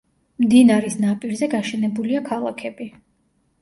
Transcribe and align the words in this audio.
მდინარის 0.45 0.95
ნაპირზე 1.03 1.51
გაშენებულია 1.53 2.27
ქალაქები. 2.35 2.93